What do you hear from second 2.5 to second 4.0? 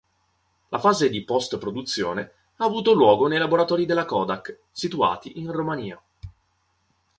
ha avuto luogo nei laboratori